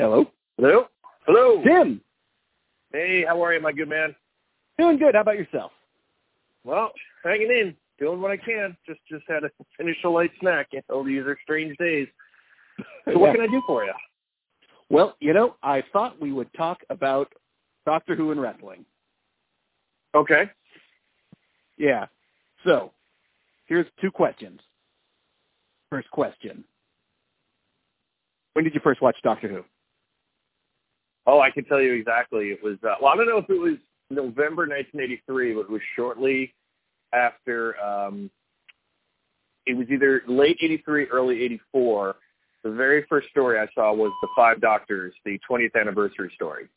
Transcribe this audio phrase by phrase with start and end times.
[0.00, 0.24] Hello.
[0.56, 0.86] Hello.
[1.26, 1.62] Hello.
[1.62, 2.00] Tim.
[2.90, 4.16] Hey, how are you, my good man?
[4.78, 5.14] Doing good.
[5.14, 5.72] How about yourself?
[6.64, 6.92] Well,
[7.22, 8.74] hanging in, doing what I can.
[8.86, 10.68] Just just had to finish a light snack.
[10.72, 12.08] You know, these are strange days.
[13.04, 13.32] So what Yeah.
[13.34, 13.92] can I do for you?
[14.88, 17.30] Well, you know, I thought we would talk about
[17.84, 18.86] Doctor Who and wrestling.
[20.14, 20.50] Okay.
[21.76, 22.06] Yeah.
[22.64, 22.90] So,
[23.66, 24.60] here's two questions.
[25.90, 26.64] First question.
[28.54, 29.62] When did you first watch Doctor Who?
[31.26, 32.46] Oh, I can tell you exactly.
[32.46, 33.76] It was uh, well, I don't know if it was
[34.10, 36.52] November 1983, but it was shortly
[37.12, 37.80] after.
[37.80, 38.30] Um,
[39.66, 42.16] it was either late '83, early '84.
[42.62, 46.68] The very first story I saw was the Five Doctors, the 20th anniversary story.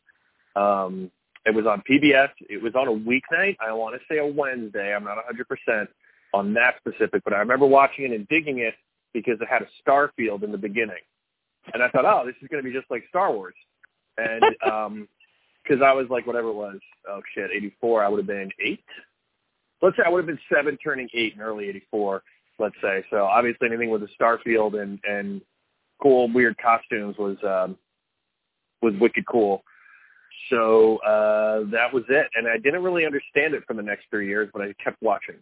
[0.56, 1.12] Um,
[1.46, 2.30] it was on PBS.
[2.50, 3.58] It was on a weeknight.
[3.60, 4.94] I want to say a Wednesday.
[4.96, 5.88] I'm not 100%
[6.34, 8.76] on that specific, but I remember watching it and digging it
[9.14, 11.04] because it had a star field in the beginning.
[11.74, 13.56] And I thought, oh, this is going to be just like Star Wars.
[14.18, 15.08] And um
[15.68, 18.84] 'cause I was like, whatever it was, oh shit, 84, I would have been eight.
[19.82, 22.22] Let's say I would have been seven turning eight in early 84,
[22.60, 23.04] let's say.
[23.10, 25.42] So obviously anything with a star field and, and
[26.02, 27.78] cool, weird costumes was, um,
[28.82, 29.64] was wicked cool.
[30.50, 32.28] So uh, that was it.
[32.36, 35.36] And I didn't really understand it for the next three years, but I kept watching.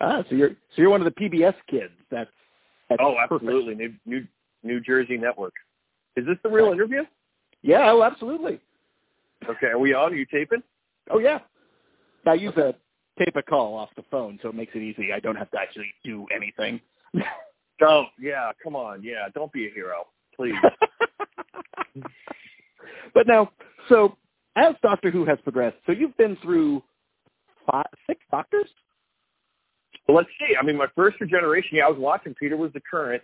[0.00, 1.92] Ah, so you're so you're one of the PBS kids.
[2.10, 2.30] That's,
[2.88, 3.44] that's Oh, perfect.
[3.44, 3.74] absolutely.
[3.76, 4.26] New, New,
[4.64, 5.54] New Jersey Network.
[6.16, 7.02] Is this the real interview?
[7.62, 8.60] Yeah, oh, absolutely.
[9.48, 10.12] Okay, are we on?
[10.12, 10.62] Are you taping?
[11.10, 11.40] Oh yeah.
[12.26, 12.74] I use a
[13.18, 15.12] tape a call off the phone, so it makes it easy.
[15.12, 16.80] I don't have to actually do anything.
[17.80, 18.08] Don't.
[18.20, 19.02] Yeah, come on.
[19.02, 20.54] Yeah, don't be a hero, please.
[23.14, 23.50] but now,
[23.88, 24.16] so
[24.54, 26.80] as Doctor Who has progressed, so you've been through
[27.68, 28.68] five, six doctors.
[30.06, 30.54] well, let's see.
[30.56, 32.34] I mean, my first regeneration, yeah, I was watching.
[32.34, 33.22] Peter was the current,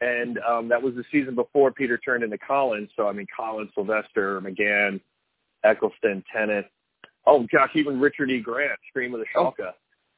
[0.00, 2.88] and um, that was the season before Peter turned into Collins.
[2.96, 5.00] So, I mean, Collins, Sylvester, McGann,
[5.64, 6.66] Eccleston, Tennant.
[7.26, 8.40] Oh, gosh, even Richard E.
[8.40, 9.72] Grant, Scream of the Oh, Shalka.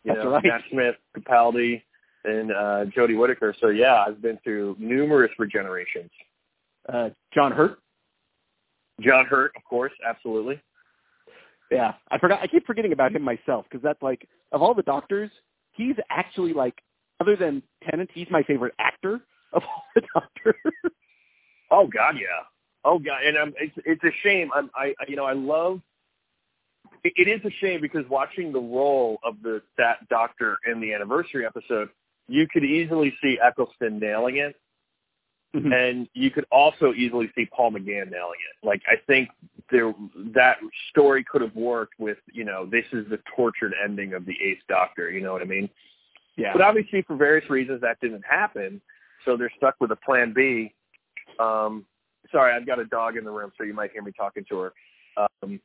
[0.04, 0.44] you that's know, right.
[0.44, 1.82] Matt Smith, Capaldi,
[2.24, 3.54] and uh, Jodie Whittaker.
[3.60, 6.10] So, yeah, I've been through numerous regenerations.
[6.88, 7.80] Uh, John Hurt.
[9.00, 10.60] John Hurt, of course, absolutely.
[11.72, 12.40] Yeah, I forgot.
[12.42, 15.30] I keep forgetting about him myself because that's like of all the doctors,
[15.72, 16.74] he's actually like
[17.18, 19.20] other than Tennant, he's my favorite actor
[19.56, 20.54] of all the doctors.
[21.70, 22.44] Oh God, yeah.
[22.84, 24.50] Oh God, and um, it's it's a shame.
[24.54, 25.80] I'm, I I- you know I love.
[27.04, 30.92] It, it is a shame because watching the role of the that doctor in the
[30.92, 31.88] anniversary episode,
[32.28, 34.56] you could easily see Eccleston nailing it,
[35.54, 35.72] Mhm.
[35.72, 38.66] and you could also easily see Paul McGann nailing it.
[38.66, 39.28] Like I think
[39.70, 39.94] there
[40.34, 40.58] that
[40.90, 44.62] story could have worked with you know this is the tortured ending of the Eighth
[44.68, 45.10] Doctor.
[45.10, 45.68] You know what I mean?
[46.36, 48.80] yeah, But obviously, for various reasons, that didn't happen.
[49.24, 50.72] So they're stuck with a plan B.
[51.38, 51.86] Um,
[52.30, 54.58] sorry, I've got a dog in the room, so you might hear me talking to
[54.58, 54.72] her.
[55.16, 55.60] Um,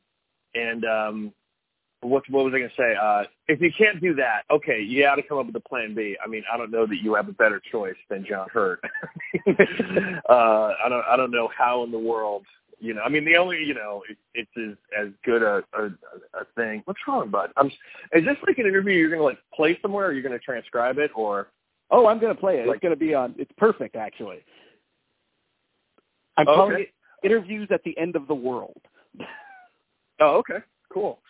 [0.54, 1.32] and um,
[2.00, 2.94] what, what was I going to say?
[3.00, 5.94] Uh, if you can't do that, okay, you got to come up with a plan
[5.94, 6.16] B.
[6.24, 8.80] I mean, I don't know that you have a better choice than John Hurt.
[9.48, 9.52] uh,
[10.30, 11.04] I don't.
[11.08, 12.44] I don't know how in the world.
[12.80, 15.86] You know, I mean, the only you know, it, it's as as good a, a
[16.34, 16.82] a thing.
[16.84, 17.50] What's wrong, bud?
[17.56, 17.66] I'm.
[18.12, 20.06] Is this like an interview you're going to like play somewhere?
[20.06, 21.48] Or you're going to transcribe it, or
[21.90, 22.66] Oh, I'm going to play it.
[22.68, 23.34] It's going to be on.
[23.38, 24.38] It's perfect, actually.
[26.36, 26.54] I'm Okay.
[26.56, 26.88] calling it
[27.24, 28.80] interviews at the end of the world.
[30.20, 30.58] Oh, okay.
[30.92, 31.20] Cool.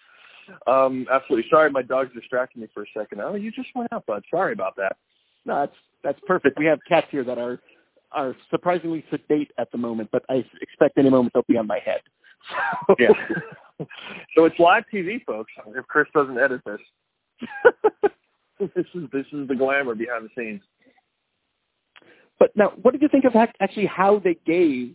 [0.66, 1.48] Um, absolutely.
[1.50, 3.20] Sorry, my dog's distracting me for a second.
[3.20, 4.22] Oh, you just went out, bud.
[4.30, 4.96] Sorry about that.
[5.44, 6.58] No, that's that's perfect.
[6.58, 7.60] We have cats here that are
[8.12, 11.80] are surprisingly sedate at the moment, but I expect any moment they'll be on my
[11.80, 12.00] head.
[12.98, 13.08] Yeah.
[14.34, 15.52] so it's live TV, folks.
[15.76, 16.80] If Chris doesn't edit this,
[18.74, 20.62] this is this is the glamour behind the scenes.
[22.38, 24.94] but now, what did you think of actually how they gave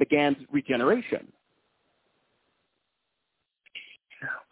[0.00, 1.32] McGann's regeneration?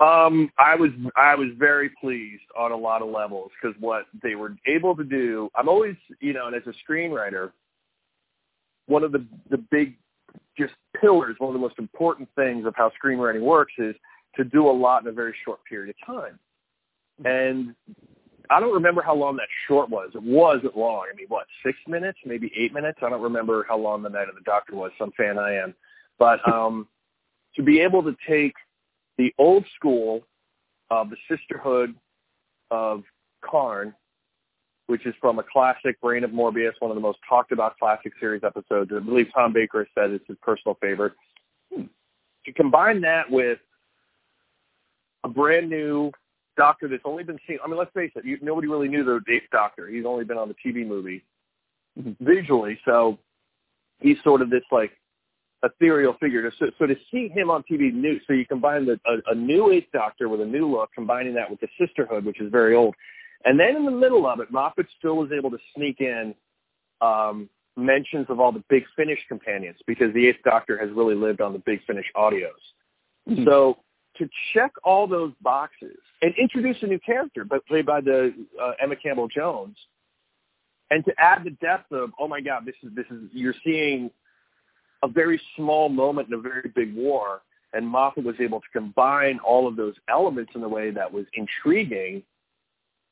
[0.01, 4.35] Um, I was I was very pleased on a lot of levels because what they
[4.35, 5.49] were able to do.
[5.55, 7.53] I'm always, you know, and as a screenwriter,
[8.87, 9.97] one of the the big
[10.59, 13.95] just pillars, one of the most important things of how screenwriting works is
[14.37, 16.39] to do a lot in a very short period of time.
[17.25, 17.75] And
[18.51, 20.11] I don't remember how long that short was.
[20.15, 21.07] It wasn't long.
[21.13, 22.99] I mean, what, six minutes, maybe eight minutes?
[23.03, 24.91] I don't remember how long the Night of the Doctor was.
[24.99, 25.75] Some fan I am,
[26.19, 26.89] but um,
[27.57, 28.55] to be able to take
[29.17, 30.27] the old school
[30.91, 31.95] of the Sisterhood
[32.71, 33.03] of
[33.49, 33.95] Karn,
[34.87, 38.13] which is from a classic Brain of Morbius, one of the most talked about classic
[38.21, 38.91] series episodes.
[38.95, 41.15] I believe Tom Baker has said it's his personal favorite.
[41.75, 41.85] Hmm.
[42.45, 43.59] To combine that with
[45.25, 46.13] a brand new
[46.57, 47.59] Doctor that's only been seen.
[47.65, 48.25] I mean, let's face it.
[48.25, 49.89] You, nobody really knew the Eighth Doctor.
[49.89, 51.23] He's only been on the TV movie
[51.99, 52.17] Mhm.
[52.21, 53.19] visually, so
[54.01, 54.91] he's sort of this like
[55.63, 56.51] ethereal figure.
[56.59, 59.71] So, so to see him on TV new, so you combine the, a, a new
[59.71, 62.95] Eighth Doctor with a new look, combining that with the Sisterhood, which is very old,
[63.45, 66.35] and then in the middle of it, Moffat still was able to sneak in
[67.01, 71.41] um, mentions of all the Big Finish companions because the Eighth Doctor has really lived
[71.41, 72.51] on the Big Finish audios.
[73.29, 73.45] Mm-hmm.
[73.45, 73.79] So
[74.19, 78.73] to check all those boxes and introduce a new character, but played by the uh,
[78.81, 79.77] Emma Campbell Jones,
[80.91, 84.11] and to add the depth of, oh my God, this is this is you're seeing
[85.03, 89.39] a very small moment in a very big war, and Moffat was able to combine
[89.41, 92.23] all of those elements in a way that was intriguing.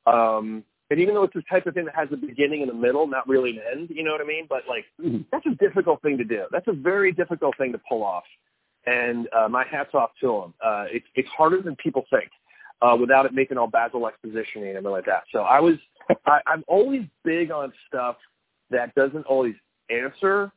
[0.06, 2.74] Um, and even though it's the type of thing that has a beginning and a
[2.74, 4.46] middle, not really an end, you know what I mean?
[4.48, 5.22] But like, mm-hmm.
[5.30, 6.44] that's a difficult thing to do.
[6.50, 8.24] That's a very difficult thing to pull off.
[8.86, 10.54] And uh, my hat's off to him.
[10.64, 12.30] Uh, it's it's harder than people think,
[12.80, 15.22] uh, without it making all Basil exposition and everything like that.
[15.32, 15.74] So I was,
[16.26, 18.16] I, I'm always big on stuff
[18.70, 19.54] that doesn't always
[19.90, 20.50] answer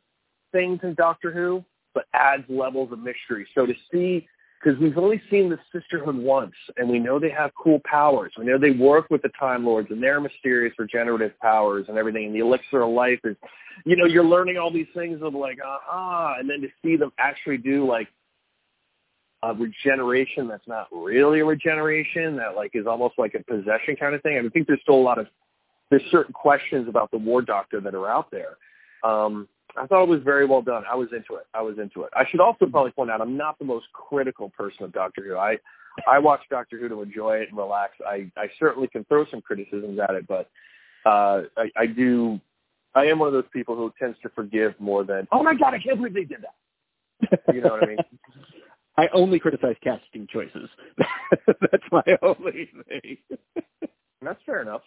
[0.52, 1.64] things in Doctor Who,
[1.94, 3.48] but adds levels of mystery.
[3.54, 4.28] So to see,
[4.64, 8.34] because we've only seen the Sisterhood once, and we know they have cool powers.
[8.38, 12.28] We know they work with the Time Lords, and their mysterious regenerative powers and everything.
[12.28, 13.36] And the elixir of life is,
[13.86, 17.12] you know, you're learning all these things of like, aha, and then to see them
[17.20, 18.08] actually do like
[19.46, 24.16] a regeneration that's not really a regeneration, that like is almost like a possession kind
[24.16, 24.38] of thing.
[24.44, 25.28] I think there's still a lot of
[25.92, 28.58] there's certain questions about the War Doctor that are out there.
[29.04, 29.48] Um,
[29.78, 30.84] I thought it was very well done.
[30.90, 31.46] I was into it.
[31.54, 32.10] I was into it.
[32.16, 35.38] I should also probably point out I'm not the most critical person of Doctor Who.
[35.38, 35.58] I
[36.08, 37.94] I watch Doctor Who to enjoy it and relax.
[38.06, 40.50] I I certainly can throw some criticisms at it, but
[41.06, 42.40] uh, I, I do.
[42.96, 45.76] I am one of those people who tends to forgive more than oh my god,
[45.76, 47.54] I can't believe they did that.
[47.54, 47.98] You know what I mean?
[48.98, 50.70] I only criticize casting choices.
[51.48, 53.18] That's my only thing.
[54.22, 54.82] That's fair enough.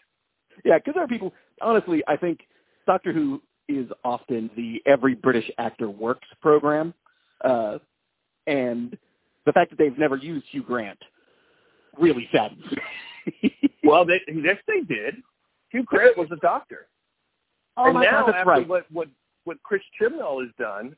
[0.64, 1.32] Yeah, because there are people.
[1.60, 2.40] Honestly, I think
[2.87, 6.94] Doctor Who is often the every British actor works program,
[7.44, 7.78] uh,
[8.46, 8.96] and
[9.44, 10.99] the fact that they've never used Hugh Grant
[11.99, 12.64] really saddens.
[13.43, 13.54] me.
[13.84, 15.16] well, they, yes, they did.
[15.70, 16.88] Hugh Grant was a doctor,
[17.76, 18.69] oh, and now God, after right.
[18.69, 19.08] what what
[19.44, 20.96] what Chris Chibnall has done,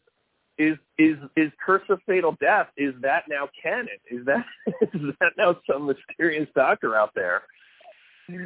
[0.60, 2.68] is is is Curse of Fatal Death?
[2.76, 3.88] Is that now canon?
[4.10, 4.44] Is that
[4.82, 7.42] is that now some mysterious doctor out there?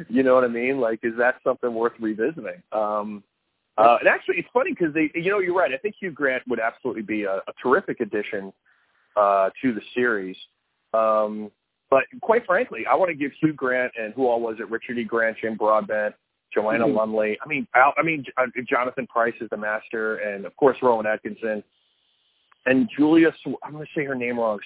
[0.09, 0.79] You know what I mean?
[0.79, 2.63] Like, is that something worth revisiting?
[2.71, 3.23] Um,
[3.77, 5.71] uh, and actually, it's funny because they, you know, you're right.
[5.71, 8.51] I think Hugh Grant would absolutely be a, a terrific addition
[9.15, 10.35] uh, to the series.
[10.93, 11.51] Um,
[11.91, 14.69] but quite frankly, I want to give Hugh Grant and who all was it?
[14.71, 15.03] Richard E.
[15.03, 16.15] Grant, Jim Broadbent,
[16.53, 16.97] Joanna mm-hmm.
[16.97, 17.37] Lumley.
[17.45, 21.05] I mean, I, I mean, uh, Jonathan Pryce is the master, and of course Rowan
[21.05, 21.63] Atkinson,
[22.65, 23.31] and Julia.
[23.63, 24.59] I'm going to say her name wrong.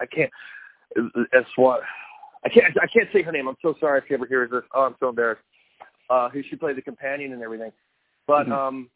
[0.00, 0.30] I can't.
[1.34, 1.80] As what?
[2.44, 2.76] I can't.
[2.80, 3.48] I can't say her name.
[3.48, 4.62] I'm so sorry if she ever hears this.
[4.74, 5.42] Oh, I'm so embarrassed.
[6.08, 7.72] Uh, who she played the companion and everything.
[8.26, 8.52] But mm-hmm.
[8.52, 8.90] um,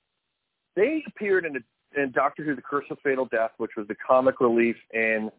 [0.77, 3.97] they appeared in, a, in Doctor Who: The Curse of Fatal Death, which was the
[4.07, 5.31] comic relief in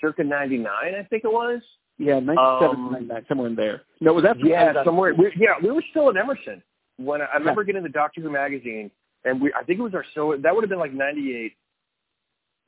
[0.00, 1.60] circa '99, I think it was.
[1.98, 2.36] Yeah, 97,
[2.68, 3.82] um, 99, somewhere in there.
[4.00, 4.36] No, was that?
[4.44, 5.14] Yeah, somewhere.
[5.14, 6.62] We, yeah, we were still at Emerson
[6.98, 7.66] when I, I remember yeah.
[7.66, 8.90] getting the Doctor Who magazine,
[9.24, 11.52] and we I think it was our so that would have been like '98.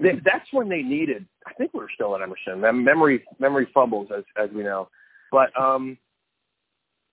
[0.01, 0.19] Mm-hmm.
[0.25, 1.27] That's when they needed.
[1.47, 2.61] I think we were still at Emerson.
[2.61, 4.89] Memory memory fumbles, as as we know,
[5.33, 5.99] but um,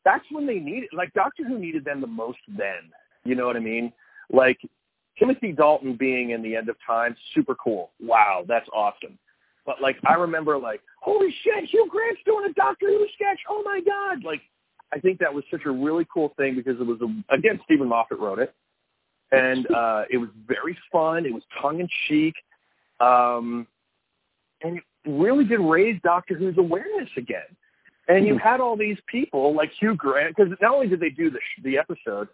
[0.03, 0.89] that's when they needed.
[0.93, 2.91] Like Doctor Who needed them the most then.
[3.23, 3.91] You know what I mean?
[4.31, 4.59] Like
[5.17, 7.91] Timothy Dalton being in the end of time, super cool.
[7.99, 9.17] Wow, that's awesome.
[9.65, 13.39] But like I remember like, holy shit, Hugh Grant's doing a Doctor Who sketch.
[13.49, 14.23] Oh my god.
[14.23, 14.41] Like
[14.93, 17.87] I think that was such a really cool thing because it was a, again Steven
[17.89, 18.53] Moffat wrote it.
[19.31, 21.25] And uh it was very fun.
[21.25, 22.35] It was tongue in cheek.
[22.99, 23.67] Um
[24.61, 27.43] and it really did raise Doctor Who's awareness again.
[28.07, 28.47] And you mm-hmm.
[28.47, 31.77] had all these people like Hugh Grant, because not only did they do the the
[31.77, 32.27] episode,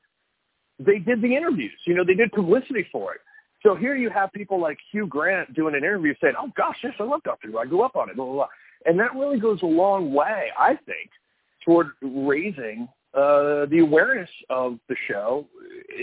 [0.80, 1.80] they did the interviews.
[1.86, 3.22] You know, they did publicity for it.
[3.64, 6.94] So here you have people like Hugh Grant doing an interview saying, "Oh gosh, yes,
[7.00, 7.58] I love Doctor Who.
[7.58, 8.48] I grew up on it." Blah blah blah.
[8.86, 11.12] And that really goes a long way, I think,
[11.64, 15.48] toward raising uh, the awareness of the show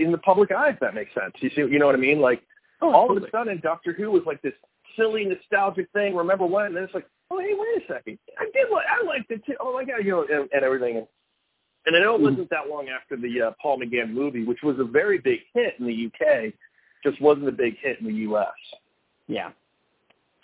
[0.01, 0.71] in the public eye.
[0.71, 1.35] If that makes sense.
[1.41, 2.21] You see, you know what I mean?
[2.21, 2.43] Like
[2.83, 4.55] oh, all of a sudden, Doctor Who was like this
[4.97, 6.15] silly nostalgic thing.
[6.15, 6.67] Remember when?
[6.67, 9.45] And then it's like, oh hey, wait a second, I did like I liked it
[9.47, 9.55] too.
[9.61, 10.97] Oh my god, you know, and, and everything.
[10.99, 11.07] And
[11.87, 14.77] and I know it wasn't that long after the uh, Paul McGann movie, which was
[14.79, 16.53] a very big hit in the UK,
[17.03, 18.47] just wasn't a big hit in the US.
[19.27, 19.51] Yeah.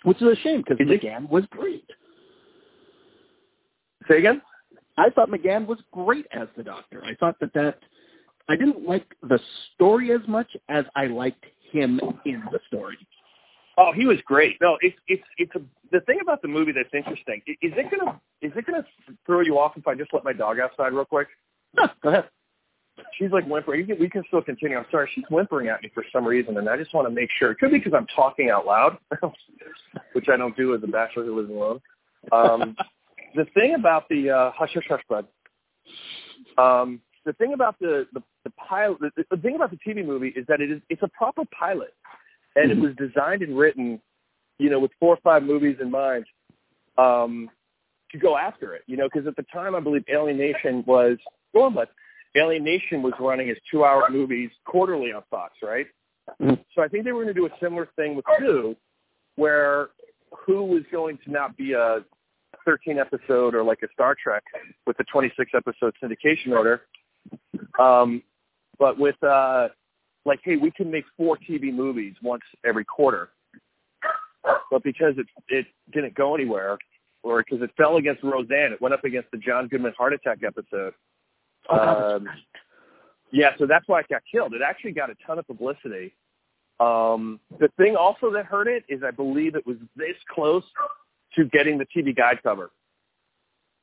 [0.03, 1.85] Which is a shame because McGann was great.
[4.07, 4.41] Say again?
[4.97, 7.03] I thought McGann was great as the Doctor.
[7.05, 7.79] I thought that that
[8.47, 9.39] I didn't like the
[9.73, 11.45] story as much as I liked
[11.75, 12.97] him in the story.
[13.77, 14.57] Oh, he was great.
[14.61, 17.41] No, it's it's it's a, the thing about the movie that's interesting.
[17.47, 18.85] Is it gonna is it gonna
[19.25, 21.27] throw you off if I just let my dog outside real quick?
[21.75, 22.29] No, go ahead.
[23.17, 23.89] she's like whimpering.
[23.99, 24.77] We can still continue.
[24.77, 27.29] I'm sorry, she's whimpering at me for some reason, and I just want to make
[27.37, 27.51] sure.
[27.51, 28.97] It could be because I'm talking out loud,
[30.13, 31.81] which I don't do as a bachelor who lives alone.
[32.31, 32.77] Um,
[33.35, 35.27] the thing about the uh, hush hush hush bud.
[36.57, 40.29] Um, the thing about the the, the pilot, the, the thing about the TV movie
[40.29, 41.93] is that it is it's a proper pilot,
[42.55, 42.83] and mm-hmm.
[42.83, 43.99] it was designed and written,
[44.59, 46.25] you know, with four or five movies in mind,
[46.97, 47.49] um,
[48.11, 48.83] to go after it.
[48.87, 51.17] You know, because at the time I believe Alien Nation was
[51.53, 51.89] well, but
[52.35, 55.87] Alien Nation was running as two-hour movies quarterly on Fox, right?
[56.41, 56.55] Mm-hmm.
[56.75, 58.75] So I think they were going to do a similar thing with Who,
[59.35, 59.89] where
[60.45, 61.99] Who was going to not be a
[62.65, 64.43] 13 episode or like a Star Trek
[64.85, 66.81] with the 26 episode syndication order,
[67.79, 68.21] um,
[68.79, 69.69] but with uh,
[70.25, 73.29] like, hey, we can make four TV movies once every quarter.
[74.69, 76.77] But because it it didn't go anywhere,
[77.23, 80.39] or because it fell against Roseanne, it went up against the John Goodman heart attack
[80.45, 80.93] episode
[81.69, 82.27] Oh, um,
[83.31, 84.53] yeah, so that's why it got killed.
[84.53, 86.13] It actually got a ton of publicity.
[86.79, 90.63] Um, the thing also that hurt it is I believe it was this close
[91.35, 92.71] to getting the TV guide cover.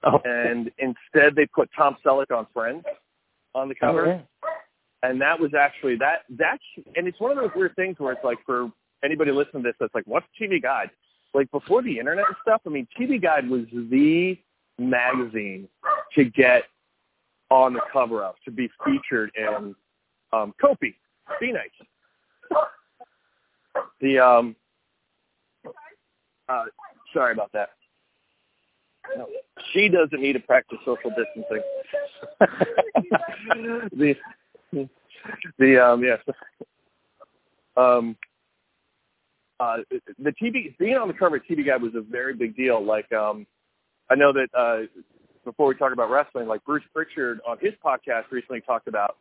[0.04, 0.20] Oh.
[0.24, 2.84] And instead they put Tom Selleck on Friends
[3.54, 4.06] on the cover.
[4.06, 5.08] Oh, yeah.
[5.08, 6.62] And that was actually that that's
[6.94, 8.70] and it's one of those weird things where it's like for
[9.04, 10.90] anybody listening to this that's like, what's TV Guide?
[11.34, 14.38] Like before the internet and stuff, I mean TV Guide was the
[14.78, 15.68] magazine
[16.14, 16.64] to get
[17.50, 19.74] on the cover up to be featured in
[20.32, 20.94] um, Kopi.
[21.40, 21.70] Be nice.
[24.00, 24.56] The um,
[26.48, 26.64] uh,
[27.12, 27.70] sorry about that.
[29.16, 29.26] No,
[29.72, 31.62] she doesn't need to practice social distancing.
[32.40, 34.14] the
[35.58, 36.18] the um yes
[37.76, 38.16] um
[39.60, 39.78] uh
[40.18, 42.84] the TV being on the cover of TV Guide was a very big deal.
[42.84, 43.46] Like um
[44.10, 44.86] I know that uh
[45.44, 49.16] before we talk about wrestling, like Bruce Pritchard on his podcast recently talked about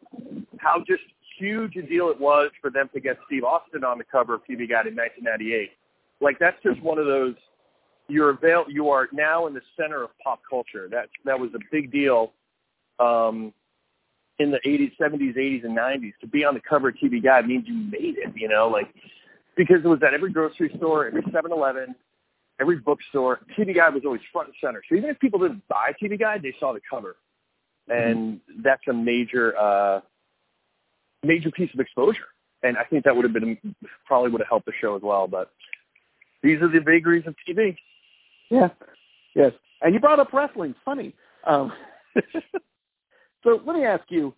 [0.57, 1.01] how just
[1.39, 4.41] huge a deal it was for them to get Steve Austin on the cover of
[4.41, 5.71] TV Guide in 1998.
[6.19, 7.35] Like that's just one of those
[8.07, 10.87] you're avail you are now in the center of pop culture.
[10.89, 12.33] That that was a big deal
[13.01, 13.53] um,
[14.39, 16.13] in the 80s, 70s, 80s, and 90s.
[16.21, 18.33] To be on the cover of TV Guide means you made it.
[18.35, 18.93] You know, like
[19.55, 21.95] because it was at every grocery store, every 7-Eleven,
[22.59, 24.81] every bookstore, TV Guide was always front and center.
[24.87, 27.17] So even if people didn't buy TV Guide, they saw the cover,
[27.87, 28.61] and mm-hmm.
[28.63, 30.01] that's a major uh,
[31.23, 32.27] major piece of exposure.
[32.63, 33.57] And I think that would have been
[34.05, 35.27] probably would have helped the show as well.
[35.27, 35.51] But
[36.43, 37.75] these are the vagaries of TV.
[38.49, 38.69] Yeah.
[39.35, 39.53] Yes.
[39.81, 40.75] And you brought up wrestling.
[40.85, 41.15] Funny.
[41.47, 41.71] Um,
[43.43, 44.33] so let me ask you,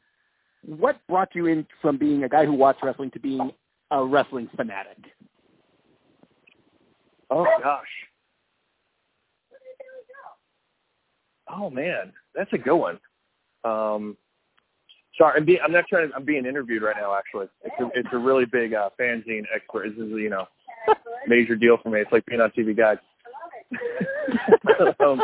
[0.65, 3.51] what brought you in from being a guy who watched wrestling to being
[3.91, 4.97] a wrestling fanatic?
[7.29, 7.87] Oh gosh.
[11.49, 12.99] Oh man, that's a good one.
[13.63, 14.17] Um,
[15.17, 16.09] sorry, I'm, being, I'm not trying.
[16.09, 17.15] To, I'm being interviewed right now.
[17.15, 19.89] Actually, it's a, it's a really big uh, fanzine expert.
[19.89, 20.45] This is you know
[21.27, 21.99] major deal for me.
[21.99, 22.99] It's like being on TV Guide.
[24.99, 25.21] um,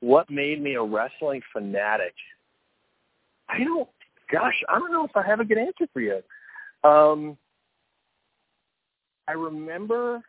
[0.00, 2.14] what made me a wrestling fanatic?
[3.48, 3.88] I don't.
[4.30, 6.20] Gosh, I don't know if I have a good answer for you.
[6.84, 7.36] Um,
[9.26, 10.22] I remember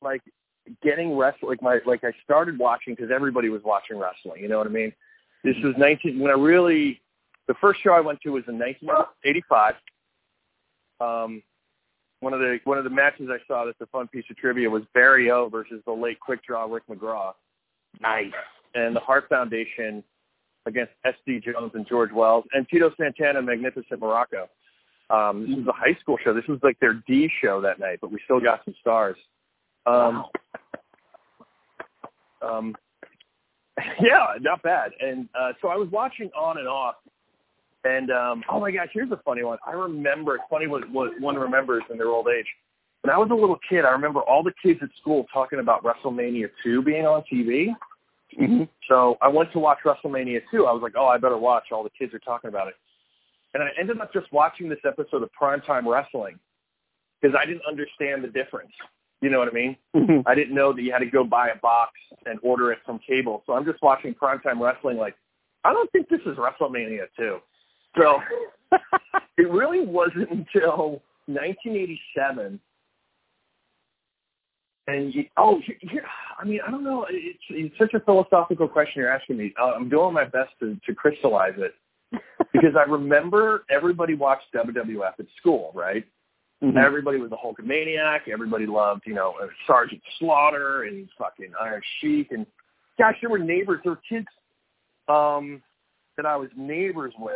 [0.00, 0.22] like
[0.82, 4.40] getting wrestling like my like I started watching because everybody was watching wrestling.
[4.42, 4.92] You know what I mean?
[5.44, 7.00] This was 19 when I really
[7.48, 9.74] the first show I went to was in 1985.
[11.00, 11.42] Um,
[12.20, 14.70] one of the one of the matches I saw that's a fun piece of trivia
[14.70, 17.32] was Barry O versus the late quick draw Rick McGraw.
[18.00, 18.32] Nice.
[18.74, 20.02] And the Hart Foundation
[20.66, 21.40] against S.D.
[21.40, 24.46] Jones and George Wells and Tito Santana, Magnificent Muraco.
[25.10, 26.32] Um, this was a high school show.
[26.32, 29.16] This was like their D show that night, but we still got some stars.
[29.84, 30.24] Um,
[32.42, 32.58] wow.
[32.58, 32.74] um,
[34.00, 34.92] yeah, not bad.
[35.00, 36.96] And uh, so I was watching on and off.
[37.84, 39.58] And um, oh my gosh, here's a funny one.
[39.66, 40.38] I remember.
[40.48, 42.46] Funny what, what one remembers in their old age.
[43.02, 45.82] When I was a little kid, I remember all the kids at school talking about
[45.82, 47.68] WrestleMania 2 being on TV.
[48.40, 48.62] Mm-hmm.
[48.88, 50.66] So I went to watch WrestleMania 2.
[50.66, 51.64] I was like, oh, I better watch.
[51.72, 52.74] All the kids are talking about it.
[53.54, 56.38] And I ended up just watching this episode of Primetime Wrestling
[57.20, 58.72] because I didn't understand the difference.
[59.20, 59.76] You know what I mean?
[59.94, 60.26] Mm-hmm.
[60.26, 61.92] I didn't know that you had to go buy a box
[62.24, 63.42] and order it from cable.
[63.46, 65.14] So I'm just watching Primetime Wrestling like,
[65.64, 67.38] I don't think this is WrestleMania 2.
[67.98, 68.20] So
[69.38, 72.58] it really wasn't until 1987
[74.92, 76.04] and you, oh, here,
[76.38, 77.06] I mean, I don't know.
[77.10, 79.54] It's, it's such a philosophical question you're asking me.
[79.60, 81.74] Uh, I'm doing my best to, to crystallize it
[82.52, 86.04] because I remember everybody watched WWF at school, right?
[86.62, 86.78] Mm-hmm.
[86.78, 88.28] Everybody was a Hulkamaniac.
[88.32, 92.30] Everybody loved, you know, uh, Sergeant Slaughter and fucking Iron Sheik.
[92.30, 92.46] And
[92.98, 93.80] gosh, there were neighbors.
[93.82, 94.28] There were kids.
[95.08, 95.62] Um,
[96.16, 97.34] that I was neighbors with,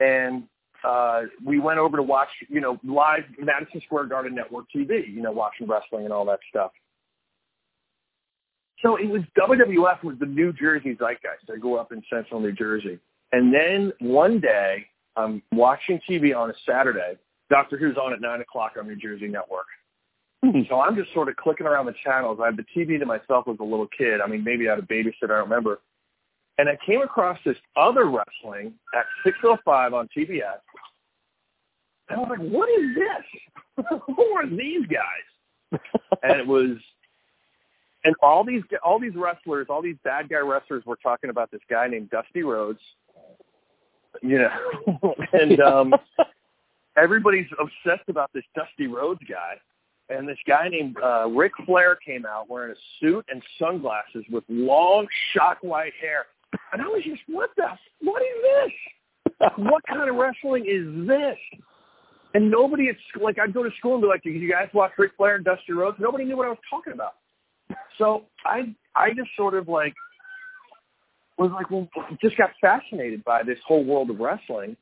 [0.00, 0.44] and
[0.84, 5.22] uh, we went over to watch, you know, live Madison Square Garden Network TV, you
[5.22, 6.72] know, watching wrestling and all that stuff.
[8.82, 11.50] So it was WWF was the New Jersey zeitgeist.
[11.52, 12.98] I grew up in central New Jersey.
[13.32, 14.86] And then one day,
[15.16, 17.16] I'm watching TV on a Saturday.
[17.50, 19.66] Doctor Who's on at 9 o'clock on New Jersey Network.
[20.44, 20.62] Mm-hmm.
[20.68, 22.38] So I'm just sort of clicking around the channels.
[22.42, 24.20] I had the TV to myself as a little kid.
[24.20, 25.24] I mean, maybe I had a babysitter.
[25.24, 25.80] I don't remember.
[26.58, 30.58] And I came across this other wrestling at 6.05 on TBS.
[32.08, 33.86] And I was like, what is this?
[34.06, 35.80] Who are these guys?
[36.22, 36.76] and it was,
[38.04, 41.62] and all these, all these wrestlers, all these bad guy wrestlers were talking about this
[41.70, 42.80] guy named Dusty Rhodes,
[44.22, 45.94] you know, and um,
[46.96, 49.54] everybody's obsessed about this Dusty Rhodes guy.
[50.10, 54.44] And this guy named uh, Ric Flair came out wearing a suit and sunglasses with
[54.48, 56.26] long, shock white hair.
[56.72, 57.68] And I was just, what the,
[58.02, 58.72] what is this?
[59.56, 61.38] what kind of wrestling is this?
[62.34, 64.92] And nobody, it's like I'd go to school and be like, "Did you guys watch
[64.98, 67.14] Ric Flair and Dusty Rhodes?" Nobody knew what I was talking about.
[67.96, 69.94] So I, I just sort of like
[71.38, 71.88] was like, well,
[72.20, 74.76] just got fascinated by this whole world of wrestling.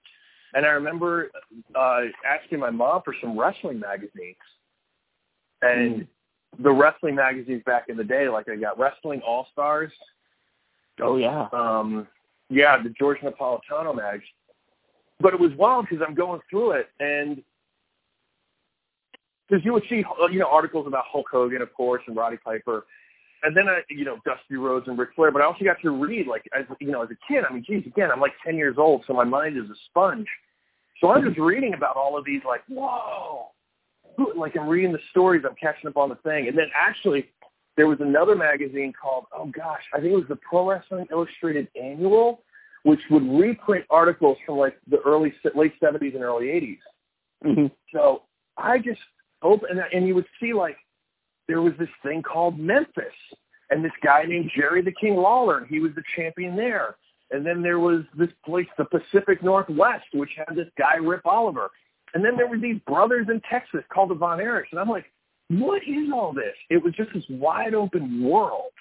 [0.55, 1.31] And I remember
[1.75, 4.37] uh, asking my mom for some wrestling magazines.
[5.63, 6.07] And mm.
[6.59, 9.93] the wrestling magazines back in the day, like I got Wrestling All Stars.
[11.01, 11.49] Oh yeah.
[11.53, 12.07] Um,
[12.51, 14.21] yeah, the George Napolitano mag.
[15.23, 17.43] But it was wild because I'm going through it and
[19.53, 22.39] because you would see uh, you know articles about Hulk Hogan, of course, and Roddy
[22.39, 22.87] Piper,
[23.43, 25.31] and then I you know Dusty Rhodes and Ric Flair.
[25.31, 27.45] But I also got to read like as you know as a kid.
[27.49, 30.27] I mean, geez, again, I'm like 10 years old, so my mind is a sponge.
[31.01, 33.49] So I'm just reading about all of these like whoa,
[34.37, 37.29] like I'm reading the stories, I'm catching up on the thing, and then actually
[37.77, 41.69] there was another magazine called oh gosh, I think it was the Pro Wrestling Illustrated
[41.81, 42.43] Annual
[42.85, 46.79] which would reprint articles from like the early late 70s and early 80s.
[47.45, 47.67] Mm-hmm.
[47.95, 48.23] So
[48.57, 49.01] I just
[49.43, 50.77] opened, and you would see like
[51.49, 53.05] there was this thing called Memphis,
[53.71, 56.97] and this guy named Jerry the King Lawler, and he was the champion there.
[57.31, 61.71] And then there was this place, the Pacific Northwest, which had this guy Rip Oliver.
[62.15, 64.67] And then there were these brothers in Texas called the Von Erichs.
[64.71, 65.07] And I'm like,
[65.49, 66.55] what is all this?
[66.69, 68.73] It was just this wide open world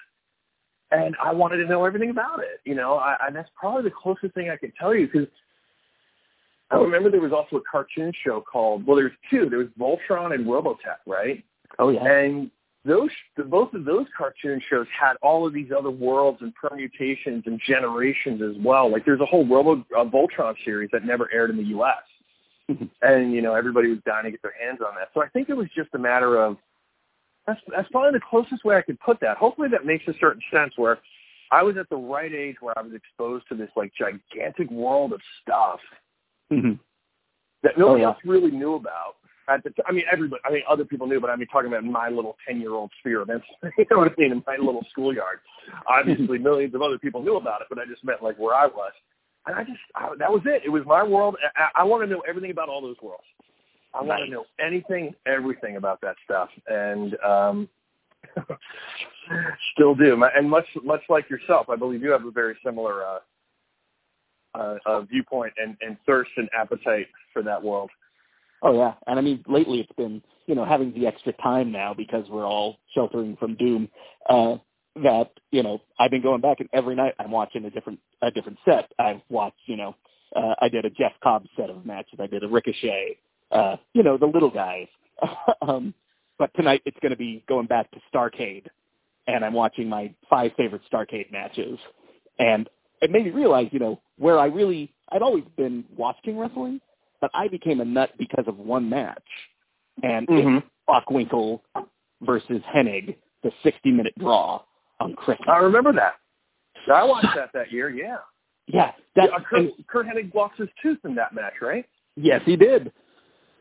[0.92, 2.60] and I wanted to know everything about it.
[2.66, 5.28] You know, I, and that's probably the closest thing I could tell you because
[6.70, 9.50] I remember there was also a cartoon show called well, there's two.
[9.50, 11.44] There was Voltron and Robotech, right?
[11.80, 12.06] Oh yeah.
[12.06, 12.52] And
[12.84, 13.10] those
[13.48, 18.42] both of those cartoon shows had all of these other worlds and permutations and generations
[18.42, 18.92] as well.
[18.92, 21.96] Like there's a whole Robo uh, Voltron series that never aired in the U.S.
[23.02, 25.10] And you know everybody was dying to get their hands on that.
[25.14, 26.58] So I think it was just a matter of
[27.48, 29.38] that's that's probably the closest way I could put that.
[29.38, 31.00] Hopefully that makes a certain sense where
[31.52, 35.12] I was at the right age where I was exposed to this like gigantic world
[35.12, 35.80] of stuff
[36.52, 36.74] mm-hmm.
[37.64, 38.14] that nobody oh, yeah.
[38.14, 39.16] else really knew about.
[39.50, 40.42] At the t- I mean, everybody.
[40.46, 43.30] I mean, other people knew, but I mean, talking about my little ten-year-old sphere of
[43.30, 43.74] influence.
[43.78, 44.32] you know what I mean?
[44.32, 45.40] In my little schoolyard,
[45.88, 48.68] obviously millions of other people knew about it, but I just meant like where I
[48.68, 48.94] was,
[49.48, 50.62] and I just I, that was it.
[50.64, 51.36] It was my world.
[51.58, 53.24] I, I want to know everything about all those worlds.
[53.94, 54.08] I nice.
[54.08, 57.70] want to know anything, everything about that stuff, and um,
[59.74, 60.24] still do.
[60.36, 63.20] And much, much like yourself, I believe you have a very similar uh,
[64.56, 67.90] uh, uh, viewpoint and, and thirst and appetite for that world.
[68.64, 71.94] Oh yeah, and I mean lately it's been you know having the extra time now
[71.94, 73.90] because we're all sheltering from doom.
[74.30, 74.58] Uh,
[75.04, 78.30] that you know I've been going back and every night I'm watching a different a
[78.30, 78.92] different set.
[79.00, 79.96] I've watched you know
[80.36, 82.20] uh, I did a Jeff Cobb set of matches.
[82.22, 83.18] I did a Ricochet
[83.52, 84.88] uh, you know, the little guys.
[85.62, 85.94] um,
[86.40, 88.66] but tonight it's going to be going back to Starcade,
[89.28, 91.78] and I'm watching my five favorite Starcade matches,
[92.40, 92.70] and
[93.02, 96.80] it made me realize, you know, where I really I'd always been watching wrestling,
[97.20, 99.24] but I became a nut because of one match,
[100.02, 100.58] and mm-hmm.
[100.58, 101.62] it's Bockwinkel
[102.22, 104.62] versus Hennig, the 60 minute draw
[105.00, 105.50] on Christmas.
[105.52, 106.14] I remember that.
[106.92, 107.90] I watched that that year.
[107.90, 108.18] Yeah.
[108.68, 108.92] Yeah.
[109.18, 111.84] That, yeah Curt, and, Curt Hennig lost his tooth in that match, right?
[112.16, 112.94] Yes, he did.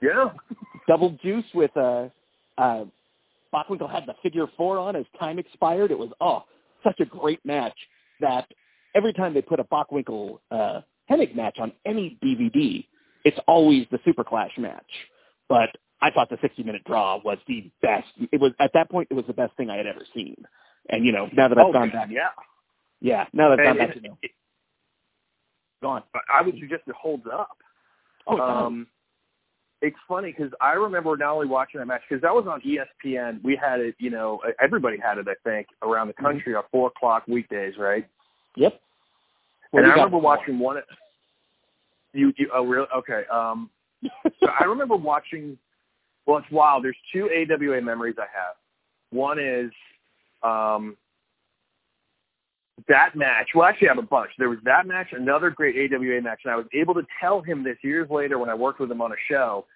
[0.02, 0.30] Yeah.
[0.88, 2.10] Double juice with a
[2.58, 2.84] uh, uh,
[3.52, 5.90] Bockwinkel had the figure four on as time expired.
[5.90, 6.44] It was oh
[6.84, 7.76] such a great match
[8.20, 8.46] that
[8.94, 12.84] every time they put a Bockwinkel uh, Hennig match on any DVD,
[13.24, 14.86] it's always the Super Clash match.
[15.48, 18.06] But I thought the 60 minute draw was the best.
[18.32, 20.36] It was at that point it was the best thing I had ever seen.
[20.88, 22.28] And you know now that I've oh, gone back, yeah,
[23.00, 24.16] yeah, now that I've gone back, know,
[25.82, 26.02] gone.
[26.32, 27.58] I would suggest it holds up.
[28.26, 28.86] Oh, um,
[29.82, 33.42] it's funny because I remember not only watching that match because that was on ESPN.
[33.42, 35.26] We had it, you know, everybody had it.
[35.28, 36.26] I think around the mm-hmm.
[36.26, 36.58] country mm-hmm.
[36.58, 38.06] on four o'clock weekdays, right?
[38.56, 38.80] Yep.
[39.72, 40.78] and I remember watching one.
[42.12, 42.88] You, you oh really?
[42.96, 43.22] Okay.
[43.32, 43.70] Um,
[44.02, 45.56] so I remember watching.
[46.26, 46.84] Well, it's wild.
[46.84, 48.56] There's two AWA memories I have.
[49.10, 49.70] One is
[50.42, 50.96] um,
[52.88, 53.48] that match.
[53.54, 54.30] Well, actually, I have a bunch.
[54.38, 57.64] There was that match, another great AWA match, and I was able to tell him
[57.64, 59.66] this years later when I worked with him on a show.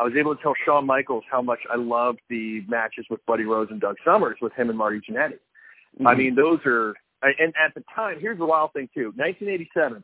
[0.00, 3.44] I was able to tell Shawn Michaels how much I loved the matches with Buddy
[3.44, 5.34] Rose and Doug Summers with him and Marty Jannetty.
[5.34, 6.06] Mm-hmm.
[6.06, 6.94] I mean, those are.
[7.22, 9.12] And at the time, here's the wild thing too.
[9.14, 10.02] 1987,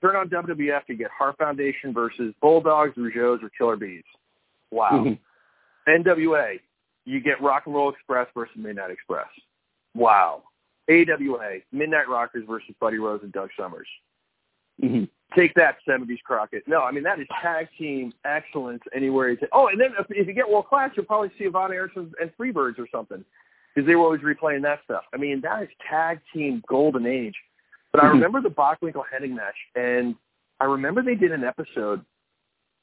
[0.00, 4.02] turn on WWF to get Hart Foundation versus Bulldogs, Rougeaus, or Killer Bees.
[4.70, 5.04] Wow.
[5.86, 6.08] Mm-hmm.
[6.08, 6.58] NWA,
[7.04, 9.26] you get Rock and Roll Express versus Midnight Express.
[9.94, 10.44] Wow.
[10.88, 13.88] AWA, Midnight Rockers versus Buddy Rose and Doug Summers.
[14.82, 15.04] Mm-hmm.
[15.36, 16.62] Take that, 70s Crockett.
[16.68, 19.38] No, I mean, that is tag team excellence anywhere you.
[19.52, 22.12] Oh, and then if, if you get world class, you'll probably see Von Erich and
[22.38, 23.24] Freebirds or something
[23.74, 25.02] because they were always replaying that stuff.
[25.12, 27.34] I mean, that is tag team golden age.
[27.92, 28.14] But I mm-hmm.
[28.14, 30.14] remember the Bockwinkel Hennig match, and
[30.60, 32.04] I remember they did an episode,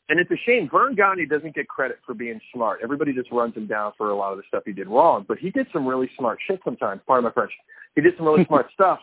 [0.09, 2.79] and it's a shame Verne Gagne doesn't get credit for being smart.
[2.83, 5.37] Everybody just runs him down for a lot of the stuff he did wrong, but
[5.37, 7.01] he did some really smart shit sometimes.
[7.07, 7.51] Pardon my French.
[7.95, 8.99] He did some really smart stuff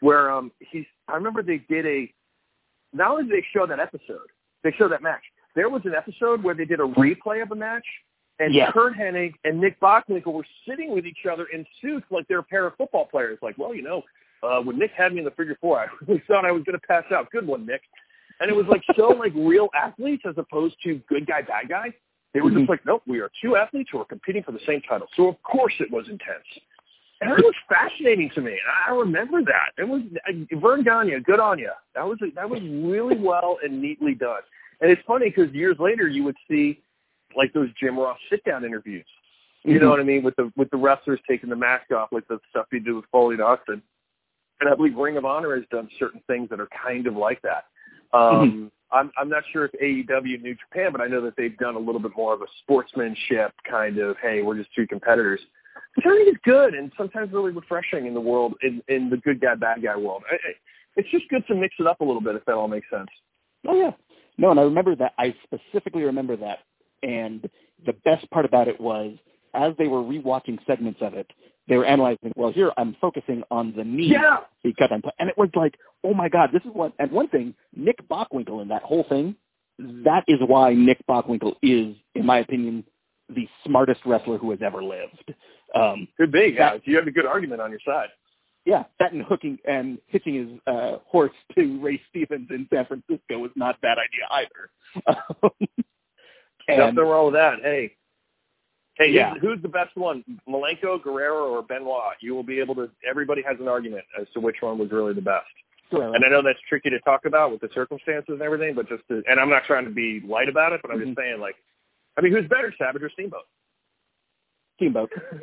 [0.00, 0.84] where um he's.
[1.08, 2.12] I remember they did a.
[2.92, 4.28] Not only did they show that episode,
[4.64, 5.22] they showed that match.
[5.54, 7.84] There was an episode where they did a replay of a match,
[8.38, 8.70] and yeah.
[8.72, 12.42] Curt Hennig and Nick Bockwinkel were sitting with each other in suits like they're a
[12.42, 13.38] pair of football players.
[13.42, 14.02] Like, well, you know,
[14.42, 16.78] uh, when Nick had me in the figure four, I really thought I was going
[16.78, 17.30] to pass out.
[17.30, 17.82] Good one, Nick.
[18.40, 21.92] And it was like so like real athletes as opposed to good guy, bad guy.
[22.32, 22.60] They were mm-hmm.
[22.60, 25.08] just like, nope, we are two athletes who are competing for the same title.
[25.16, 26.46] So of course it was intense.
[27.20, 28.56] And it was fascinating to me.
[28.88, 29.72] I remember that.
[29.76, 31.20] It was uh, Verne Gagne.
[31.20, 31.70] Good on you.
[31.94, 34.40] That was that was really well and neatly done.
[34.80, 36.80] And it's funny because years later you would see
[37.36, 39.04] like those Jim Ross sit down interviews.
[39.62, 39.84] You mm-hmm.
[39.84, 42.38] know what I mean with the with the wrestlers taking the mask off, like the
[42.48, 43.82] stuff he did with Foley and Austin
[44.60, 47.40] and I believe Ring of Honor has done certain things that are kind of like
[47.42, 47.64] that.
[48.12, 48.66] Um, mm-hmm.
[48.92, 51.78] I'm I'm not sure if AEW New Japan, but I know that they've done a
[51.78, 55.40] little bit more of a sportsmanship kind of, hey, we're just two competitors.
[55.96, 59.16] Which I think is good and sometimes really refreshing in the world, in, in the
[59.16, 60.22] good guy, bad guy world.
[60.30, 60.52] I, I,
[60.96, 63.08] it's just good to mix it up a little bit, if that all makes sense.
[63.66, 63.90] Oh yeah,
[64.38, 65.12] no, and I remember that.
[65.18, 66.60] I specifically remember that,
[67.02, 67.48] and
[67.86, 69.16] the best part about it was
[69.54, 71.26] as they were rewatching segments of it,
[71.68, 72.32] they were analyzing.
[72.36, 74.38] Well, here I'm focusing on the knee yeah.
[74.62, 76.92] because I'm, and it was like, oh my god, this is what.
[76.98, 79.36] And one thing, Nick Bockwinkel in that whole thing,
[79.78, 82.84] that is why Nick Bockwinkel is, in my opinion,
[83.28, 85.34] the smartest wrestler who has ever lived.
[85.74, 86.54] Um, Could be.
[86.56, 88.08] Yeah, you have a good argument on your side.
[88.66, 93.38] Yeah, that and hooking and hitching his uh, horse to Ray Stevens in San Francisco
[93.38, 95.50] was not a bad idea either.
[96.68, 97.60] Nothing wrong with that.
[97.62, 97.92] Hey,
[99.00, 99.32] Hey, yeah.
[99.40, 102.16] who's the best one, Malenko, Guerrero, or Benoit?
[102.20, 102.90] You will be able to.
[103.08, 105.46] Everybody has an argument as to which one was really the best.
[105.90, 106.14] Sure.
[106.14, 109.02] And I know that's tricky to talk about with the circumstances and everything, but just
[109.08, 111.08] to, and I'm not trying to be light about it, but I'm mm-hmm.
[111.08, 111.56] just saying, like,
[112.18, 113.46] I mean, who's better, Savage or Steamboat?
[114.80, 115.10] Steamboat.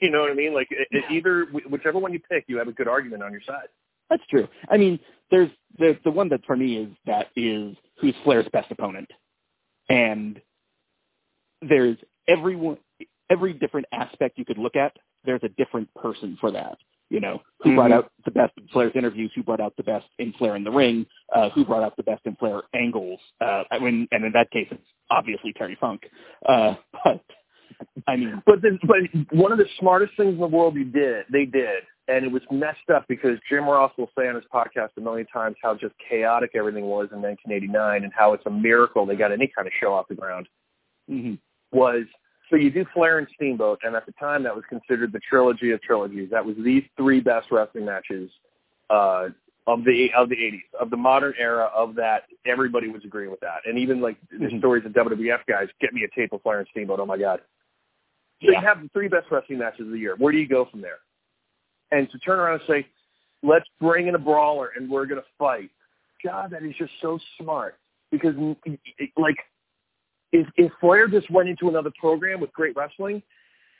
[0.00, 0.54] you know what I mean?
[0.54, 3.68] Like, it, either whichever one you pick, you have a good argument on your side.
[4.08, 4.46] That's true.
[4.70, 8.70] I mean, there's the the one that for me is that is who's Flair's best
[8.70, 9.10] opponent,
[9.88, 10.40] and
[11.60, 11.96] there's
[12.28, 12.78] everyone
[13.30, 16.78] every different aspect you could look at, there's a different person for that.
[17.08, 17.76] You know, who mm-hmm.
[17.76, 20.64] brought out the best in Flair's interviews, who brought out the best in Flair in
[20.64, 23.20] the ring, uh, who brought out the best in Flair angles.
[23.40, 26.02] Uh, I mean, and in that case, it's obviously Terry Funk.
[26.48, 27.22] Uh, but
[28.08, 31.24] I mean, but the, but one of the smartest things in the world you did,
[31.30, 34.90] they did, and it was messed up because Jim Ross will say on his podcast
[34.96, 39.06] a million times how just chaotic everything was in 1989 and how it's a miracle
[39.06, 40.48] they got any kind of show off the ground.
[41.10, 41.34] Mm-hmm.
[41.76, 42.04] Was
[42.50, 45.72] so you do Flair and Steamboat, and at the time that was considered the trilogy
[45.72, 46.28] of trilogies.
[46.30, 48.30] That was these three best wrestling matches
[48.88, 49.28] uh,
[49.66, 51.68] of the of the 80s, of the modern era.
[51.74, 54.58] Of that, everybody was agreeing with that, and even like mm-hmm.
[54.58, 57.00] stories of WWF guys, get me a tape of Flair and Steamboat.
[57.00, 57.40] Oh my god!
[58.42, 58.60] So yeah.
[58.60, 60.14] you have the three best wrestling matches of the year.
[60.16, 60.98] Where do you go from there?
[61.90, 62.86] And to turn around and say,
[63.42, 65.70] let's bring in a brawler and we're going to fight.
[66.24, 67.76] God, that is just so smart
[68.10, 68.34] because
[69.16, 69.36] like
[70.32, 73.22] if, if Flair just went into another program with great wrestling,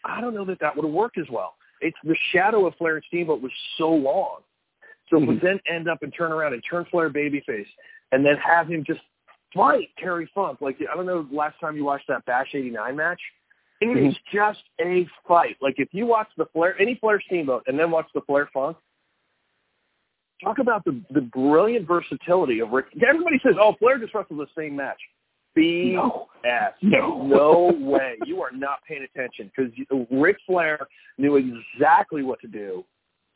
[0.04, 1.54] I don't know that that would have worked as well.
[1.80, 4.38] It's the shadow of Flair and Steamboat was so long.
[5.10, 5.44] So mm-hmm.
[5.44, 7.66] then end up and turn around and turn Flair babyface
[8.12, 9.00] and then have him just
[9.54, 10.60] fight Terry Funk.
[10.60, 13.20] Like, I don't know last time you watched that Bash 89 match.
[13.80, 14.06] It mm-hmm.
[14.06, 15.56] is just a fight.
[15.60, 18.76] Like, if you watch the Flair, any Flair Steamboat and then watch the Flair Funk,
[20.42, 22.86] talk about the, the brilliant versatility of Ric.
[23.06, 24.98] Everybody says, oh, Flair just wrestled the same match.
[25.56, 25.94] BS.
[25.94, 26.28] No.
[26.80, 27.26] No.
[27.26, 28.16] no way.
[28.24, 29.72] You are not paying attention because
[30.12, 30.78] Ric Flair
[31.18, 32.84] knew exactly what to do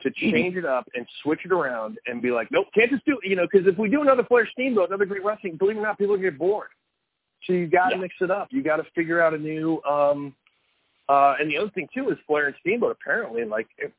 [0.02, 3.18] to change it up and switch it around and be like, nope, can't just do
[3.24, 5.82] you know, because if we do another Flair Steamboat, another great wrestling, believe it or
[5.82, 6.68] not, people are get bored.
[7.46, 8.02] So you got to Yeah.
[8.02, 8.48] mix it up.
[8.50, 9.82] You got to figure out a new.
[9.84, 10.34] um
[11.08, 13.92] uh And the other thing too is Flair and Steamboat apparently like it,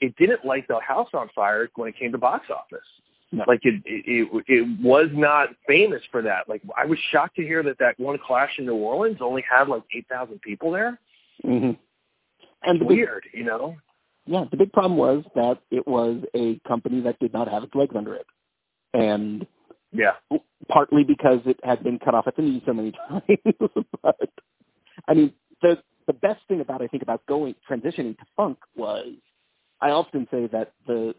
[0.00, 2.84] it didn't light the house on fire when it came to box office.
[3.32, 3.44] No.
[3.48, 6.48] Like it, it, it, it was not famous for that.
[6.48, 9.68] Like I was shocked to hear that that one clash in New Orleans only had
[9.68, 10.98] like eight thousand people there.
[11.42, 11.72] hmm
[12.62, 13.76] And the big, Weird, you know.
[14.26, 17.74] yeah, the big problem was that it was a company that did not have its
[17.74, 18.26] legs under it,
[18.94, 19.46] and
[19.92, 20.12] Yeah.
[20.68, 23.22] partly because it had been cut off at the knee so many times.
[24.02, 24.30] but
[25.08, 29.08] I mean, the the best thing about I think about going transitioning to funk was
[29.80, 31.14] I often say that the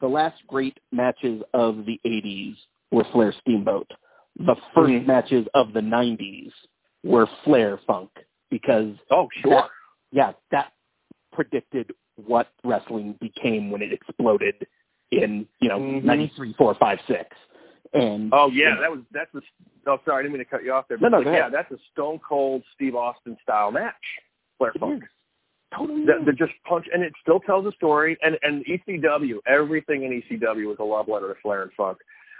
[0.00, 2.56] the last great matches of the '80s
[2.90, 3.90] were Flair Steamboat.
[4.38, 5.06] The 1st Mhm.
[5.06, 6.52] matches of the '90s
[7.04, 8.10] were Flair Funk
[8.50, 9.68] because Oh, sure.
[10.12, 10.72] yeah, that
[11.32, 11.92] predicted
[12.26, 14.66] what wrestling became when it exploded
[15.10, 16.04] in you know Mhm.
[16.04, 17.36] '93, four, five, six,
[17.92, 19.40] and Oh yeah, that was that's a.
[19.86, 20.98] Oh, sorry, I didn't mean to cut you off there.
[20.98, 23.94] No, But no, like, yeah, that's a Stone Cold Steve Austin style match.
[24.58, 25.04] Flair Funk.
[25.76, 28.16] totally That just punch, and it still tells a story.
[28.22, 31.98] And and ECW, everything in ECW was a love letter to Flair and Funk.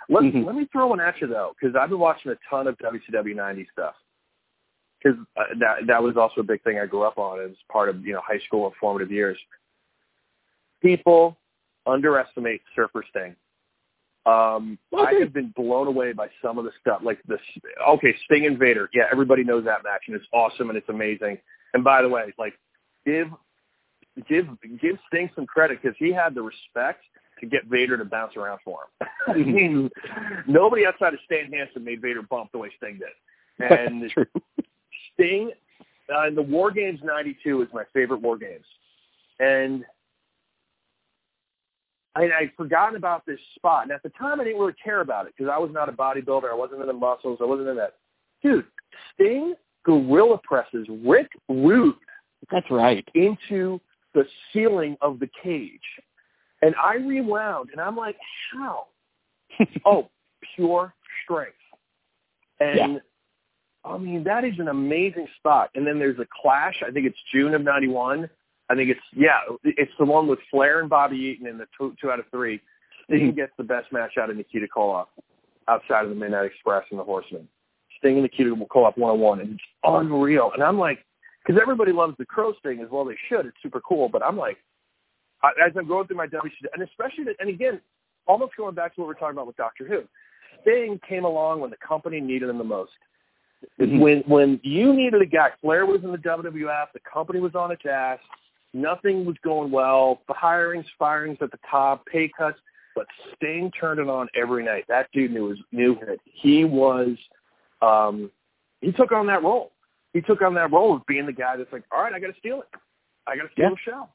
[0.09, 0.45] Let Mhm.
[0.45, 3.35] let me throw one at you though, because I've been watching a ton of WCW
[3.35, 3.95] '90 stuff.
[5.03, 7.89] Because uh, that that was also a big thing I grew up on as part
[7.89, 9.39] of you know high school and formative years.
[10.83, 11.37] People
[11.87, 13.37] underestimate Surfer Sting.
[14.27, 17.41] Um, Well, I have been blown away by some of the stuff, like this.
[17.89, 18.91] Okay, Sting and Vader.
[18.93, 21.39] Yeah, everybody knows that match, and it's awesome and it's amazing.
[21.73, 22.55] And by the way, like
[23.07, 23.29] give
[24.29, 24.47] give
[24.81, 27.03] give Sting some credit because he had the respect
[27.41, 29.09] to get Vader to bounce around for him.
[29.29, 29.91] I mean,
[30.47, 33.71] nobody outside of Stan Hansen made Vader bump the way Sting did.
[33.71, 34.11] And
[35.15, 35.53] Sting
[36.15, 38.67] uh, in the War Games '92 is my favorite War Games,
[39.39, 39.85] and
[42.17, 43.85] I, I'd forgotten about this spot.
[43.85, 45.93] And at the time, I didn't really care about it because I was not a
[45.93, 46.51] bodybuilder.
[46.51, 47.39] I wasn't in the muscles.
[47.41, 47.95] I wasn't in that.
[48.43, 48.65] Dude,
[49.15, 51.95] Sting gorilla presses Rick Rude
[52.51, 53.07] That's right.
[53.15, 53.81] into
[54.15, 55.81] the ceiling of the cage.
[56.63, 58.17] And I rewound, and I'm like,
[58.53, 58.87] how?
[59.87, 60.11] oh,
[60.55, 60.95] pure
[61.25, 61.55] strength.
[62.59, 62.99] And Yeah.
[63.83, 65.71] I mean, that is an amazing spot.
[65.75, 66.83] And then there's a clash.
[66.87, 68.29] I think it's June of '91.
[68.71, 71.95] I think it's yeah, it's the one with Flair and Bobby Eaton in the two,
[72.01, 72.61] two out of three.
[73.05, 73.37] Sting Mhm.
[73.37, 75.09] gets the best match out of Nikita Koloff
[75.67, 77.49] outside of the Midnight Express and the Horsemen.
[77.99, 80.53] Sting and Nikita Koloff one on one, and it's unreal.
[80.55, 81.05] And I'm like,
[81.45, 83.05] because everybody loves the Crow Sting as well.
[83.05, 83.47] They should.
[83.47, 84.09] It's super cool.
[84.09, 84.59] But I'm like,
[85.43, 87.81] I, as I'm going through my WCW, and especially, the, and again,
[88.27, 90.03] almost going back to what we're talking about with Doctor Who,
[90.63, 92.93] Sting came along when the company needed him the most.
[93.81, 94.01] Mhm.
[94.01, 97.71] When when you needed a guy, Flair was in the WWF, the company was on
[97.71, 98.21] its ass,
[98.73, 102.59] nothing was going well, the hirings, firings at the top, pay cuts,
[102.95, 104.85] but Sting turned it on every night.
[104.89, 106.21] That dude knew his knew it.
[106.25, 107.17] He was,
[107.83, 108.31] um,
[108.81, 109.73] he took on that role.
[110.13, 112.29] He took on that role of being the guy that's like, all right, I got
[112.29, 112.81] to steal it.
[113.27, 113.71] I got to steal Yeah.
[113.71, 114.09] the show.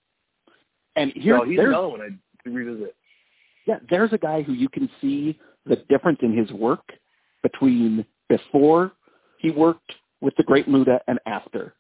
[0.98, 2.96] And here, so he's another one I revisit.
[3.66, 6.84] yeah, there's a guy who you can see the difference in his work
[7.44, 8.92] between before
[9.40, 9.92] he worked
[10.22, 11.74] with the Great Muta and after.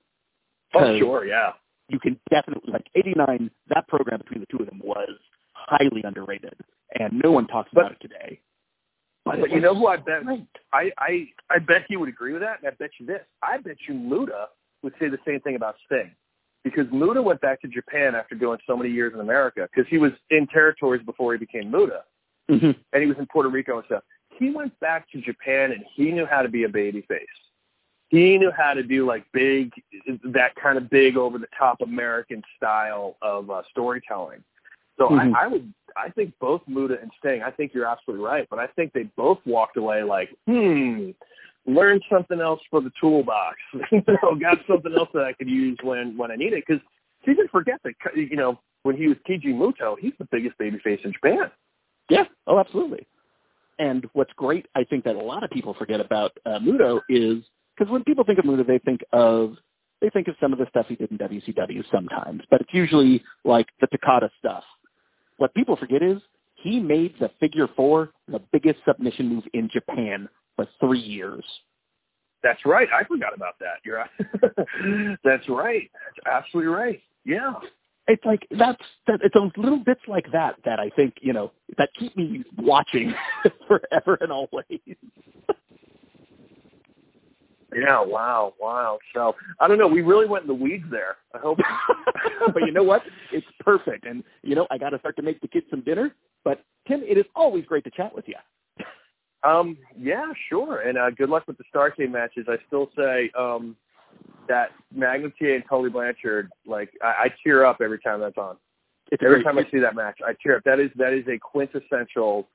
[0.73, 1.51] Oh sure, yeah.
[1.89, 3.51] You can definitely like '89.
[3.69, 5.09] That program between the two of them was
[5.53, 6.53] highly underrated,
[6.99, 8.39] and no one talks But- about it today.
[9.23, 10.45] But, But it you know who I bet great.
[10.71, 13.21] I, I I bet you would agree with that, and I bet you this.
[13.41, 14.49] I bet you Muta
[14.83, 16.11] would say the same thing about Sting.
[16.63, 19.97] Because Muta went back to Japan after doing so many years in America, because he
[19.97, 22.03] was in territories before he became Muta,
[22.49, 22.75] Mhm.
[22.93, 24.03] and he was in Puerto Rico and stuff.
[24.37, 27.25] He went back to Japan and he knew how to be a babyface.
[28.09, 29.71] He knew how to do like big,
[30.23, 34.43] that kind of big over the top American style of uh, storytelling.
[34.97, 35.33] So Mhm.
[35.35, 37.41] I, I would, I think both Muta and Sting.
[37.41, 41.11] I think you're absolutely right, but I think they both walked away like, hmm,
[41.65, 43.57] learned something else for the toolbox.
[43.91, 46.63] you know, got something else that I could use when when I need it.
[46.67, 46.81] Because
[47.25, 51.03] you can forget that, you know, when he was Keiji Muto, he's the biggest babyface
[51.03, 51.51] in Japan.
[52.09, 52.25] Yeah.
[52.45, 53.07] Oh, absolutely.
[53.79, 57.43] And what's great, I think that a lot of people forget about uh, Muto is
[57.77, 59.55] because when people think of Muto, they think of
[60.01, 63.23] they think of some of the stuff he did in WCW sometimes, but it's usually
[63.43, 64.63] like the Takada stuff.
[65.37, 66.21] What people forget is
[66.55, 71.43] he made the figure four the biggest submission move in Japan for three years.
[72.43, 72.87] That's right.
[72.93, 73.77] I forgot about that.
[73.83, 75.17] You're right.
[75.23, 75.89] That's right.
[75.93, 77.01] That's absolutely right.
[77.23, 77.53] Yeah.
[78.07, 79.19] It's like that's that.
[79.23, 83.15] It's those little bits like that that I think you know that keep me watching
[83.67, 84.65] forever and always.
[87.75, 88.99] Yeah, wow, wow.
[89.13, 89.87] So I don't know.
[89.87, 91.17] We really went in the weeds there.
[91.33, 91.59] I hope.
[92.53, 93.01] but you know what?
[93.31, 94.05] It's perfect.
[94.05, 96.15] And you know, I got to start to make the kids some dinner.
[96.43, 98.35] But Tim, it is always great to chat with you.
[99.43, 100.79] Um, yeah, sure.
[100.79, 102.47] And uh, good luck with the Starcade matches.
[102.49, 103.75] I still say um,
[104.47, 108.57] that TA and Tully Blanchard, like I, I tear up every time that's on.
[109.11, 109.45] It's every great.
[109.45, 110.63] time I see that match, I tear up.
[110.63, 112.47] That is that is a quintessential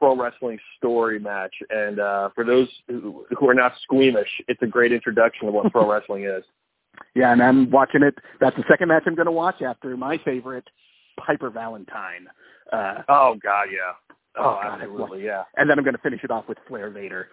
[0.00, 1.54] pro wrestling story match.
[1.70, 5.70] And uh, for those who, who are not squeamish, it's a great introduction to what
[5.70, 6.42] pro wrestling is.
[7.14, 8.14] Yeah, and I'm watching it.
[8.40, 10.64] That's the second match I'm going to watch after my favorite,
[11.18, 12.26] Piper Valentine.
[12.72, 13.92] Uh, oh God, yeah.
[14.36, 15.42] Oh, Oh, absolutely, yeah.
[15.56, 17.28] and then I'm going to finish it off with Flair Vader.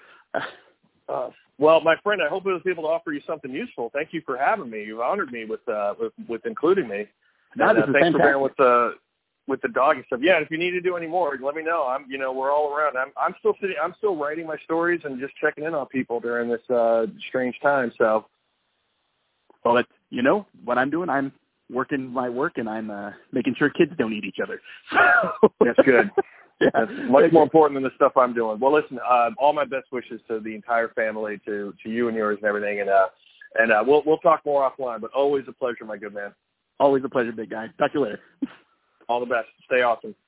[1.09, 3.89] Uh, well, my friend, I hope I was able to offer you something useful.
[3.93, 4.83] Thank you for having me.
[4.83, 7.07] You've honored me with uh, with, with including me.
[7.55, 8.95] No, and, uh, thanks for bearing with the
[9.47, 10.19] with the dog and stuff.
[10.21, 11.87] Yeah, if you need to do any more, let me know.
[11.87, 12.97] I'm you know we're all around.
[12.97, 13.77] I'm I'm still sitting.
[13.81, 17.55] I'm still writing my stories and just checking in on people during this uh, strange
[17.61, 17.91] time.
[17.97, 18.25] So
[19.63, 21.09] Well, that's, you know what I'm doing.
[21.09, 21.31] I'm
[21.71, 24.61] working my work, and I'm uh, making sure kids don't eat each other.
[25.59, 26.09] that's good.
[26.61, 26.69] yeah.
[26.73, 28.59] That's much more important than the stuff I'm doing.
[28.59, 32.17] Well, listen, uh, all my best wishes to the entire family, to to you and
[32.17, 33.07] yours and everything, and uh,
[33.59, 35.01] and uh, we'll we'll talk more offline.
[35.01, 36.33] But always a pleasure, my good man.
[36.79, 37.67] Always a pleasure, big guy.
[37.79, 38.19] Talk to you later.
[39.09, 39.47] All the best.
[39.65, 40.15] Stay awesome.